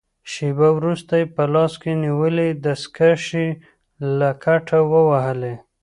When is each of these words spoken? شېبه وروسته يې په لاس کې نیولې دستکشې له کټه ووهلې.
شېبه 0.31 0.67
وروسته 0.77 1.13
يې 1.21 1.25
په 1.35 1.43
لاس 1.53 1.73
کې 1.81 1.91
نیولې 2.03 2.47
دستکشې 2.65 3.47
له 4.17 4.29
کټه 4.43 4.79
ووهلې. 4.91 5.55